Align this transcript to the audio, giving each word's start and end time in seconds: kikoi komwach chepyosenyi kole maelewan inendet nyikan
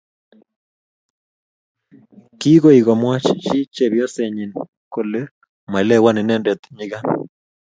kikoi 2.39 2.79
komwach 2.85 3.25
chepyosenyi 3.75 4.45
kole 4.93 5.21
maelewan 5.71 6.17
inendet 6.21 6.61
nyikan 6.77 7.05